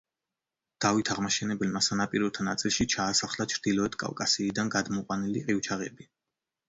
დავით 0.85 1.11
აღმაშენებელმა 1.15 1.81
სანაპიროთა 1.89 2.45
ნაწილში 2.49 2.87
ჩაასახლა 2.95 3.47
ჩრდილოეთ 3.55 3.99
კავკასიიდან 4.05 4.73
გადმოყვანილი 4.77 5.45
ყივჩაღები. 5.51 6.09